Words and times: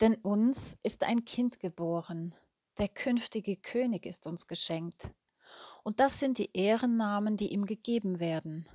Denn 0.00 0.14
uns 0.16 0.78
ist 0.82 1.04
ein 1.04 1.24
Kind 1.24 1.60
geboren, 1.60 2.34
der 2.78 2.88
künftige 2.88 3.56
König 3.56 4.06
ist 4.06 4.26
uns 4.26 4.46
geschenkt. 4.46 5.10
Und 5.82 6.00
das 6.00 6.20
sind 6.20 6.38
die 6.38 6.50
Ehrennamen, 6.54 7.36
die 7.36 7.52
ihm 7.52 7.66
gegeben 7.66 8.20
werden. 8.20 8.66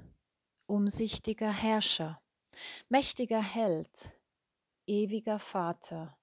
Umsichtiger 0.68 1.52
Herrscher, 1.52 2.22
mächtiger 2.90 3.42
Held, 3.42 3.90
ewiger 4.86 5.40
Vater, 5.40 6.18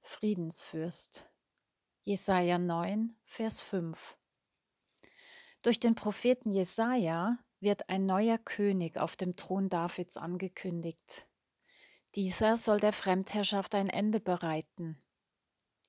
Friedensfürst. 0.00 1.28
Jesaja 2.04 2.58
9, 2.58 3.16
Vers 3.24 3.60
5. 3.62 4.16
Durch 5.62 5.80
den 5.80 5.96
Propheten 5.96 6.52
Jesaja 6.52 7.38
wird 7.58 7.88
ein 7.88 8.06
neuer 8.06 8.38
König 8.38 8.96
auf 8.96 9.16
dem 9.16 9.34
Thron 9.34 9.68
Davids 9.68 10.16
angekündigt. 10.16 11.26
Dieser 12.16 12.56
soll 12.56 12.80
der 12.80 12.94
Fremdherrschaft 12.94 13.74
ein 13.74 13.90
Ende 13.90 14.20
bereiten. 14.20 14.96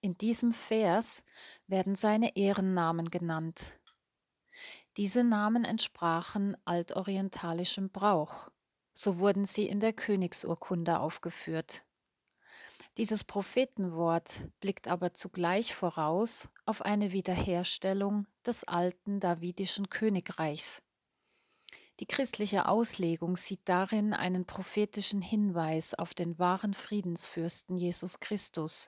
In 0.02 0.18
diesem 0.18 0.52
Vers 0.52 1.24
werden 1.68 1.96
seine 1.96 2.36
Ehrennamen 2.36 3.10
genannt. 3.10 3.80
Diese 4.98 5.24
Namen 5.24 5.64
entsprachen 5.64 6.58
altorientalischem 6.66 7.92
Brauch. 7.92 8.50
So 8.94 9.20
wurden 9.20 9.46
sie 9.46 9.68
in 9.68 9.80
der 9.80 9.94
Königsurkunde 9.94 11.00
aufgeführt. 11.00 11.86
Dieses 12.98 13.24
Prophetenwort 13.24 14.42
blickt 14.60 14.90
aber 14.90 15.14
zugleich 15.14 15.74
voraus 15.74 16.50
auf 16.66 16.82
eine 16.82 17.14
Wiederherstellung 17.14 18.28
des 18.46 18.66
alten 18.66 19.22
davidischen 19.22 19.90
Königreichs. 19.90 20.84
Die 22.00 22.06
christliche 22.06 22.68
Auslegung 22.68 23.38
sieht 23.38 23.62
darin 23.66 24.14
einen 24.14 24.46
prophetischen 24.46 25.22
Hinweis 25.22 25.96
auf 25.96 26.14
den 26.14 26.38
wahren 26.38 26.76
Friedensfürsten 26.76 27.76
Jesus 27.76 28.20
Christus, 28.20 28.88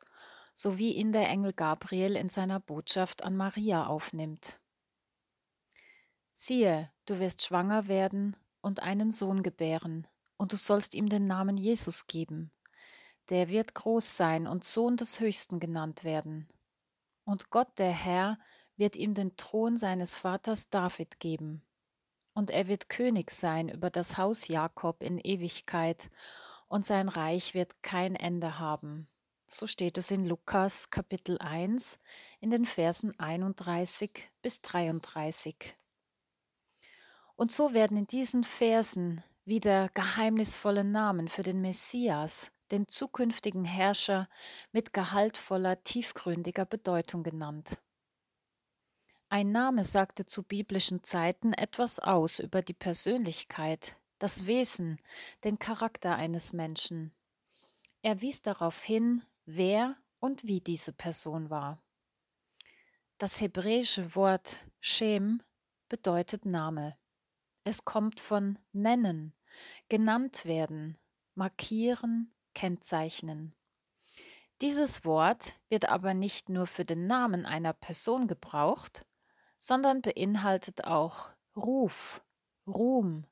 so 0.54 0.78
wie 0.78 0.94
ihn 0.94 1.12
der 1.12 1.28
Engel 1.28 1.54
Gabriel 1.54 2.16
in 2.16 2.30
seiner 2.30 2.60
Botschaft 2.60 3.24
an 3.24 3.36
Maria 3.36 3.88
aufnimmt. 3.88 4.60
Siehe, 6.36 6.92
du 7.06 7.20
wirst 7.20 7.44
schwanger 7.44 7.88
werden 7.88 8.36
und 8.62 8.82
einen 8.82 9.12
Sohn 9.12 9.42
gebären, 9.42 10.08
und 10.38 10.54
du 10.54 10.58
sollst 10.58 10.94
ihm 10.94 11.10
den 11.10 11.26
Namen 11.26 11.58
Jesus 11.58 12.06
geben. 12.06 12.52
Der 13.30 13.50
wird 13.50 13.74
groß 13.74 14.18
sein 14.18 14.46
und 14.46 14.64
Sohn 14.64 14.98
des 14.98 15.20
Höchsten 15.20 15.60
genannt 15.60 16.04
werden. 16.04 16.48
Und 17.26 17.50
Gott 17.50 17.78
der 17.80 17.92
Herr 17.92 18.38
wird 18.76 18.96
ihm 18.96 19.16
den 19.16 19.36
Thron 19.36 19.78
seines 19.78 20.16
Vaters 20.16 20.70
David 20.70 21.20
geben 21.20 21.64
und 22.34 22.52
er 22.52 22.68
wird 22.68 22.90
König 22.90 23.32
sein 23.32 23.70
über 23.70 23.90
das 23.90 24.18
Haus 24.18 24.48
Jakob 24.48 25.02
in 25.02 25.20
Ewigkeit, 25.20 26.10
und 26.70 26.86
sein 26.86 27.10
Reich 27.10 27.54
wird 27.54 27.82
kein 27.82 28.16
Ende 28.16 28.60
haben. 28.60 29.08
So 29.48 29.66
steht 29.66 29.98
es 29.98 30.12
in 30.12 30.26
Lukas 30.26 30.92
Kapitel 30.92 31.40
1 31.40 31.98
in 32.40 32.52
den 32.52 32.66
Versen 32.66 33.20
31 33.20 34.12
bis 34.44 34.62
33. 34.62 35.76
Und 37.36 37.52
so 37.52 37.74
werden 37.74 37.98
in 37.98 38.06
diesen 38.06 38.44
Versen 38.44 39.24
wieder 39.46 39.90
geheimnisvolle 39.96 40.84
Namen 40.84 41.28
für 41.28 41.42
den 41.42 41.62
Messias, 41.62 42.52
den 42.70 42.88
zukünftigen 42.88 43.66
Herrscher, 43.66 44.30
mit 44.72 44.94
gehaltvoller, 44.94 45.84
tiefgründiger 45.84 46.66
Bedeutung 46.66 47.24
genannt. 47.24 47.82
Ein 49.32 49.52
Name 49.52 49.84
sagte 49.84 50.26
zu 50.26 50.42
biblischen 50.42 51.04
Zeiten 51.04 51.54
etwas 51.54 52.00
aus 52.00 52.40
über 52.40 52.64
die 52.64 52.74
Persönlichkeit, 52.74 53.96
das 54.18 54.48
Wesen, 54.48 55.00
den 55.44 55.60
Charakter 55.60 56.16
eines 56.16 56.52
Menschen. 56.52 57.14
Er 58.02 58.22
wies 58.22 58.42
darauf 58.42 58.82
hin, 58.82 59.22
wer 59.46 59.96
und 60.20 60.46
wie 60.46 60.62
diese 60.62 60.94
Person 60.94 61.52
war. 61.52 61.80
Das 63.20 63.40
hebräische 63.40 64.16
Wort 64.16 64.66
Shem 64.80 65.44
bedeutet 65.90 66.46
Name. 66.46 66.98
Es 67.64 67.86
kommt 67.86 68.20
von 68.20 68.58
nennen, 68.72 69.36
genannt 69.90 70.46
werden, 70.46 70.98
markieren, 71.36 72.34
kennzeichnen. 72.56 73.54
Dieses 74.62 75.06
Wort 75.06 75.54
wird 75.70 75.88
aber 75.88 76.16
nicht 76.16 76.50
nur 76.50 76.66
für 76.66 76.84
den 76.84 77.06
Namen 77.06 77.46
einer 77.46 77.74
Person 77.74 78.28
gebraucht, 78.28 79.06
sondern 79.60 80.02
beinhaltet 80.02 80.86
auch 80.86 81.32
Ruf, 81.56 82.22
Ruhm, 82.66 83.26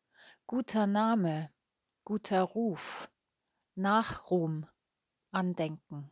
guter 0.45 0.85
Name, 0.87 1.49
guter 2.03 2.41
Ruf, 2.43 3.09
Nachruhm, 3.75 4.67
Andenken. 5.31 6.11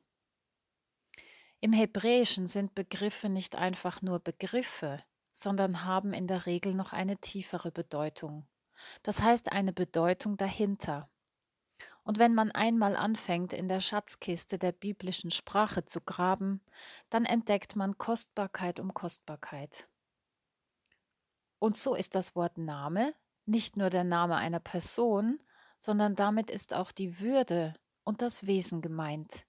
Im 1.60 1.74
Hebräischen 1.74 2.48
sind 2.48 2.76
Begriffe 2.76 3.30
nicht 3.30 3.56
einfach 3.56 4.02
nur 4.02 4.20
Begriffe, 4.20 5.04
sondern 5.32 5.84
haben 5.84 6.14
in 6.14 6.28
der 6.28 6.46
Regel 6.46 6.74
noch 6.74 6.94
eine 6.94 7.18
tiefere 7.18 7.72
Bedeutung. 7.72 8.48
Das 9.04 9.22
heißt 9.22 9.52
eine 9.52 9.74
Bedeutung 9.74 10.38
dahinter. 10.38 11.10
Und 12.04 12.20
wenn 12.20 12.36
man 12.36 12.52
einmal 12.52 12.96
anfängt, 12.96 13.52
in 13.52 13.68
der 13.68 13.82
Schatzkiste 13.82 14.60
der 14.60 14.72
biblischen 14.72 15.32
Sprache 15.32 15.86
zu 15.86 16.02
graben, 16.02 16.62
dann 17.10 17.26
entdeckt 17.26 17.76
man 17.76 17.98
Kostbarkeit 17.98 18.80
um 18.80 18.94
Kostbarkeit. 18.94 19.88
Und 21.60 21.78
so 21.78 21.96
ist 21.96 22.16
das 22.16 22.36
Wort 22.36 22.58
Name 22.58 23.14
nicht 23.46 23.78
nur 23.78 23.90
der 23.90 24.04
Name 24.04 24.36
einer 24.36 24.60
Person, 24.60 25.40
sondern 25.78 26.16
damit 26.16 26.50
ist 26.50 26.74
auch 26.74 26.92
die 26.92 27.20
Würde 27.20 27.76
und 28.04 28.22
das 28.22 28.48
Wesen 28.48 28.82
gemeint. 28.82 29.46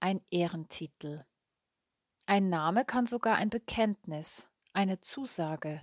Ein 0.00 0.22
Ehrentitel. 0.30 1.24
Ein 2.26 2.48
Name 2.48 2.84
kann 2.84 3.06
sogar 3.06 3.36
ein 3.36 3.50
Bekenntnis, 3.50 4.48
eine 4.72 5.00
Zusage, 5.00 5.80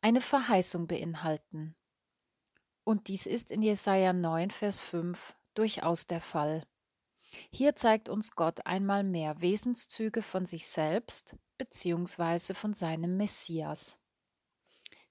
eine 0.00 0.20
Verheißung 0.20 0.86
beinhalten. 0.86 1.74
Und 2.84 3.08
dies 3.08 3.26
ist 3.26 3.50
in 3.50 3.62
Jesaja 3.62 4.12
9, 4.12 4.50
Vers 4.50 4.80
5 4.80 5.34
durchaus 5.54 6.06
der 6.06 6.20
Fall. 6.20 6.62
Hier 7.50 7.74
zeigt 7.74 8.08
uns 8.08 8.32
Gott 8.32 8.64
einmal 8.64 9.02
mehr 9.02 9.40
Wesenszüge 9.40 10.22
von 10.22 10.46
sich 10.46 10.66
selbst 10.68 11.36
bzw. 11.58 12.54
von 12.54 12.72
seinem 12.72 13.16
Messias. 13.16 13.98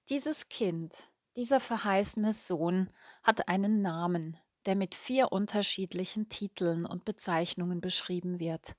Dieses 0.09 0.49
Kind, 0.49 1.09
dieser 1.35 1.59
verheißene 1.59 2.31
Sohn, 2.31 2.91
hat 3.23 3.47
einen 3.47 3.81
Namen, 3.81 4.37
der 4.67 4.75
mit 4.75 4.93
vier 4.93 5.31
unterschiedlichen 5.31 6.29
Titeln 6.29 6.85
und 6.85 7.05
Bezeichnungen 7.05 7.81
beschrieben 7.81 8.39
wird. 8.39 8.75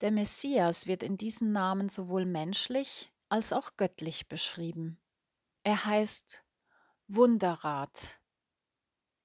Der 0.00 0.10
Messias 0.10 0.86
wird 0.86 1.02
in 1.02 1.18
diesen 1.18 1.52
Namen 1.52 1.90
sowohl 1.90 2.24
menschlich 2.24 3.12
als 3.28 3.52
auch 3.52 3.76
göttlich 3.76 4.26
beschrieben. 4.28 4.98
Er 5.64 5.84
heißt 5.84 6.42
Wunderrat. 7.08 8.18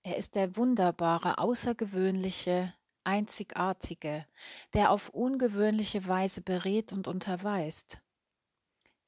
Er 0.03 0.18
ist 0.18 0.36
der 0.36 0.57
wunderbare, 0.57 1.38
außergewöhnliche, 1.38 2.74
einzigartige, 3.06 4.27
der 4.74 4.92
auf 4.92 5.07
ungewöhnliche 5.10 6.06
Weise 6.06 6.42
berät 6.42 6.92
und 6.92 7.07
unterweist. 7.07 8.01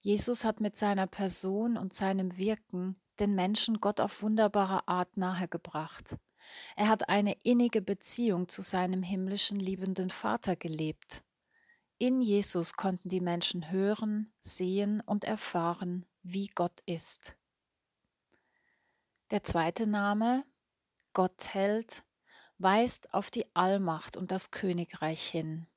Jesus 0.01 0.45
hat 0.45 0.61
mit 0.61 0.77
seiner 0.77 1.07
Person 1.07 1.77
und 1.77 1.93
seinem 1.93 2.37
Wirken 2.37 2.95
den 3.19 3.35
Menschen 3.35 3.81
Gott 3.81 3.99
auf 3.99 4.21
wunderbare 4.21 4.87
Art 4.87 5.17
nahegebracht. 5.17 6.15
Er 6.75 6.87
hat 6.87 7.09
eine 7.09 7.35
innige 7.43 7.81
Beziehung 7.81 8.47
zu 8.47 8.61
seinem 8.61 9.03
himmlischen 9.03 9.59
liebenden 9.59 10.09
Vater 10.09 10.55
gelebt. 10.55 11.23
In 11.97 12.21
Jesus 12.21 12.73
konnten 12.73 13.09
die 13.09 13.19
Menschen 13.19 13.71
hören, 13.71 14.31
sehen 14.39 15.01
und 15.01 15.25
erfahren, 15.25 16.05
wie 16.23 16.47
Gott 16.47 16.79
ist. 16.85 17.35
Der 19.31 19.43
zweite 19.43 19.85
Name, 19.85 20.45
Gott 21.13 21.53
hält, 21.53 22.03
weist 22.57 23.13
auf 23.13 23.29
die 23.29 23.53
Allmacht 23.53 24.15
und 24.15 24.31
das 24.31 24.49
Königreich 24.49 25.27
hin. 25.27 25.67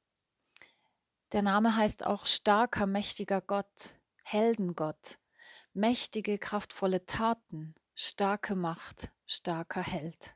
Der 1.33 1.43
Name 1.43 1.77
heißt 1.77 2.07
auch 2.07 2.27
starker, 2.27 2.87
mächtiger 2.87 3.41
Gott, 3.41 3.97
Heldengott, 4.23 5.19
mächtige, 5.73 6.39
kraftvolle 6.39 7.07
Taten, 7.07 7.75
starke 7.95 8.55
Macht, 8.55 9.11
starker 9.27 9.83
Held. 9.83 10.35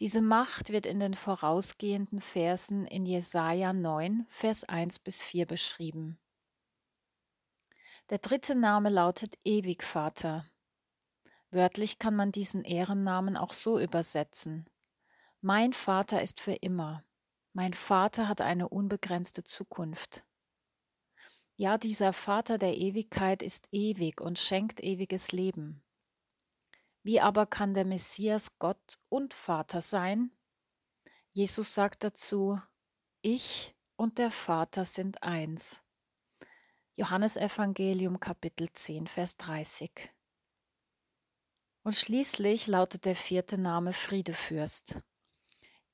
Diese 0.00 0.20
Macht 0.20 0.70
wird 0.70 0.86
in 0.86 1.00
den 1.00 1.14
vorausgehenden 1.14 2.20
Versen 2.20 2.86
in 2.86 3.04
Jesaja 3.04 3.72
9, 3.72 4.26
Vers 4.28 4.64
1 4.64 5.00
bis 5.00 5.22
4 5.22 5.46
beschrieben. 5.46 6.20
Der 8.10 8.18
dritte 8.18 8.54
Name 8.54 8.90
lautet 8.90 9.34
Ewigvater. 9.44 10.46
Wörtlich 11.50 11.98
kann 11.98 12.14
man 12.14 12.30
diesen 12.30 12.62
Ehrennamen 12.64 13.36
auch 13.36 13.52
so 13.52 13.80
übersetzen. 13.80 14.68
Mein 15.40 15.72
Vater 15.72 16.22
ist 16.22 16.40
für 16.40 16.54
immer. 16.54 17.04
Mein 17.52 17.72
Vater 17.72 18.28
hat 18.28 18.40
eine 18.40 18.68
unbegrenzte 18.68 19.42
Zukunft. 19.42 20.24
Ja, 21.60 21.76
dieser 21.76 22.12
Vater 22.12 22.56
der 22.56 22.76
Ewigkeit 22.76 23.42
ist 23.42 23.66
ewig 23.72 24.20
und 24.20 24.38
schenkt 24.38 24.78
ewiges 24.78 25.32
Leben. 25.32 25.82
Wie 27.02 27.20
aber 27.20 27.46
kann 27.46 27.74
der 27.74 27.84
Messias 27.84 28.60
Gott 28.60 29.00
und 29.08 29.34
Vater 29.34 29.80
sein? 29.80 30.30
Jesus 31.32 31.74
sagt 31.74 32.04
dazu, 32.04 32.60
ich 33.22 33.74
und 33.96 34.18
der 34.18 34.30
Vater 34.30 34.84
sind 34.84 35.24
eins. 35.24 35.82
Johannes 36.94 37.36
Evangelium 37.36 38.20
Kapitel 38.20 38.72
10, 38.72 39.08
Vers 39.08 39.36
30. 39.38 40.12
Und 41.82 41.96
schließlich 41.96 42.68
lautet 42.68 43.04
der 43.04 43.16
vierte 43.16 43.58
Name 43.58 43.92
Friedefürst. 43.92 45.00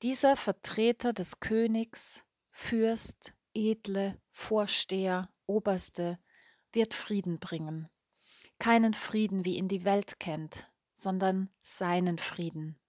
Dieser 0.03 0.37
Vertreter 0.37 1.11
des 1.11 1.39
Königs, 1.39 2.23
Fürst, 2.51 3.33
Edle, 3.55 4.21
Vorsteher, 4.29 5.31
Oberste 5.47 6.19
wird 6.71 6.93
Frieden 6.93 7.39
bringen. 7.39 7.89
Keinen 8.59 8.93
Frieden, 8.93 9.45
wie 9.45 9.57
ihn 9.57 9.67
die 9.67 9.85
Welt 9.85 10.19
kennt, 10.19 10.65
sondern 10.93 11.49
seinen 11.61 12.17
Frieden. 12.17 12.79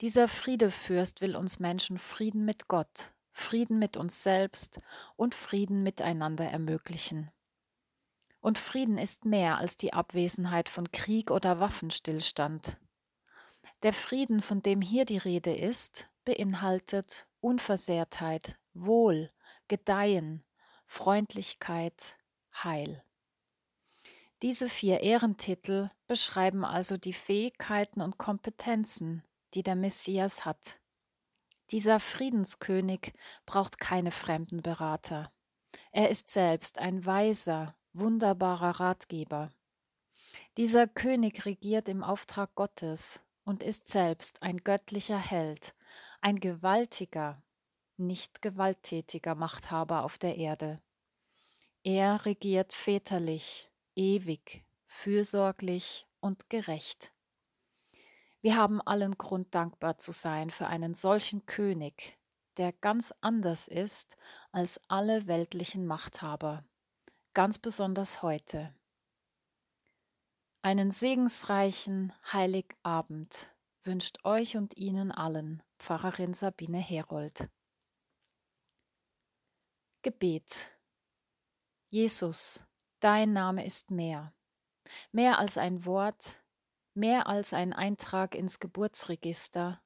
Dieser 0.00 0.28
Friedefürst 0.28 1.20
will 1.20 1.36
uns 1.36 1.58
Menschen 1.58 1.98
Frieden 1.98 2.44
mit 2.44 2.68
Gott, 2.68 3.12
Frieden 3.30 3.78
mit 3.78 3.96
uns 3.96 4.22
selbst 4.22 4.80
und 5.16 5.34
Frieden 5.34 5.82
miteinander 5.82 6.44
ermöglichen. 6.44 7.30
Und 8.40 8.58
Frieden 8.58 8.98
ist 8.98 9.24
mehr 9.24 9.58
als 9.58 9.76
die 9.76 9.92
Abwesenheit 9.92 10.68
von 10.68 10.92
Krieg 10.92 11.30
oder 11.30 11.60
Waffenstillstand. 11.60 12.78
Der 13.82 13.92
Frieden, 13.92 14.42
von 14.42 14.60
dem 14.62 14.80
hier 14.80 15.04
die 15.04 15.18
Rede 15.18 15.54
ist, 15.54 16.10
beinhaltet 16.24 17.26
Unversehrtheit, 17.40 18.58
Wohl, 18.74 19.30
Gedeihen, 19.68 20.44
Freundlichkeit, 20.84 22.18
Heil. 22.62 23.02
Diese 24.42 24.68
vier 24.68 25.00
Ehrentitel 25.00 25.90
beschreiben 26.06 26.64
also 26.64 26.96
die 26.96 27.12
Fähigkeiten 27.12 28.00
und 28.00 28.18
Kompetenzen, 28.18 29.24
die 29.54 29.62
der 29.62 29.76
Messias 29.76 30.44
hat. 30.44 30.78
Dieser 31.70 31.98
Friedenskönig 31.98 33.14
braucht 33.46 33.78
keine 33.80 34.10
fremden 34.10 34.62
Berater. 34.62 35.32
Er 35.92 36.10
ist 36.10 36.28
selbst 36.28 36.78
ein 36.78 37.06
weiser, 37.06 37.74
wunderbarer 37.92 38.80
Ratgeber. 38.80 39.50
Dieser 40.56 40.86
König 40.86 41.46
regiert 41.46 41.88
im 41.88 42.04
Auftrag 42.04 42.54
Gottes 42.54 43.22
und 43.44 43.62
ist 43.62 43.88
selbst 43.88 44.42
ein 44.42 44.58
göttlicher 44.58 45.18
Held, 45.18 45.74
ein 46.20 46.38
gewaltiger, 46.38 47.42
nicht 47.96 48.42
gewalttätiger 48.42 49.34
Machthaber 49.34 50.04
auf 50.04 50.18
der 50.18 50.36
Erde. 50.36 50.80
Er 51.82 52.24
regiert 52.24 52.72
väterlich, 52.72 53.70
ewig, 53.94 54.64
fürsorglich 54.86 56.06
und 56.20 56.48
gerecht. 56.48 57.12
Wir 58.40 58.56
haben 58.56 58.80
allen 58.80 59.16
Grund 59.16 59.54
dankbar 59.54 59.98
zu 59.98 60.12
sein 60.12 60.50
für 60.50 60.66
einen 60.66 60.94
solchen 60.94 61.46
König, 61.46 62.18
der 62.56 62.72
ganz 62.72 63.12
anders 63.20 63.68
ist 63.68 64.16
als 64.52 64.80
alle 64.88 65.26
weltlichen 65.26 65.86
Machthaber, 65.86 66.64
ganz 67.32 67.58
besonders 67.58 68.22
heute. 68.22 68.74
Einen 70.62 70.90
segensreichen 70.90 72.12
Heiligabend 72.32 73.54
wünscht 73.82 74.24
euch 74.24 74.56
und 74.56 74.76
Ihnen 74.78 75.12
allen 75.12 75.62
Pfarrerin 75.78 76.32
Sabine 76.32 76.78
Herold. 76.78 77.50
Gebet. 80.04 80.70
Jesus, 81.88 82.66
dein 83.00 83.32
Name 83.32 83.64
ist 83.64 83.90
mehr. 83.90 84.34
Mehr 85.12 85.38
als 85.38 85.56
ein 85.56 85.86
Wort, 85.86 86.44
mehr 86.92 87.26
als 87.26 87.54
ein 87.54 87.72
Eintrag 87.72 88.34
ins 88.34 88.60
Geburtsregister, 88.60 89.82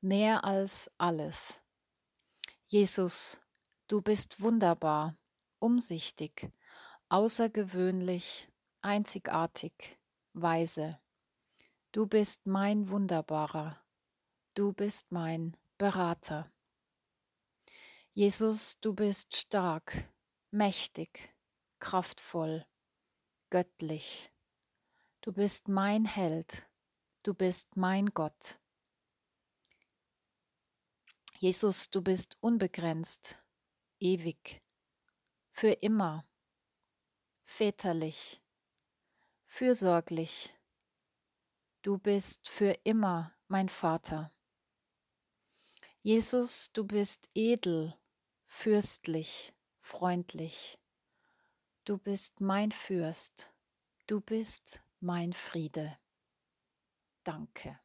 mehr 0.00 0.42
als 0.42 0.90
alles. 0.98 1.62
Jesus, 2.66 3.38
du 3.86 4.02
bist 4.02 4.42
wunderbar, 4.42 5.16
umsichtig, 5.60 6.50
außergewöhnlich, 7.08 8.48
einzigartig, 8.82 10.00
weise. 10.32 10.98
Du 11.92 12.08
bist 12.08 12.44
mein 12.44 12.90
Wunderbarer, 12.90 13.80
du 14.54 14.72
bist 14.72 15.12
mein 15.12 15.56
Berater. 15.78 16.50
Jesus, 18.12 18.80
du 18.80 18.92
bist 18.92 19.36
stark, 19.36 20.12
mächtig, 20.50 21.32
kraftvoll, 21.78 22.66
göttlich. 23.50 24.32
Du 25.20 25.32
bist 25.32 25.68
mein 25.68 26.06
Held, 26.06 26.68
du 27.22 27.34
bist 27.34 27.76
mein 27.76 28.06
Gott. 28.06 28.58
Jesus, 31.38 31.88
du 31.88 32.02
bist 32.02 32.36
unbegrenzt, 32.40 33.40
ewig, 34.00 34.60
für 35.52 35.72
immer, 35.72 36.24
väterlich, 37.44 38.42
fürsorglich. 39.44 40.52
Du 41.82 41.96
bist 41.96 42.48
für 42.48 42.72
immer 42.82 43.32
mein 43.46 43.68
Vater. 43.68 44.32
Jesus, 46.02 46.72
du 46.72 46.84
bist 46.84 47.28
edel, 47.34 47.94
fürstlich, 48.50 49.54
freundlich. 49.78 50.78
Du 51.84 51.96
bist 51.96 52.40
mein 52.40 52.72
Fürst, 52.72 53.52
du 54.06 54.20
bist 54.20 54.82
mein 55.00 55.32
Friede. 55.32 55.96
Danke. 57.22 57.78